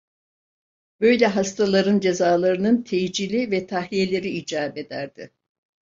[1.01, 5.31] Böyle hastaların cezalarının tecili ve tahliyeleri icap ederdi.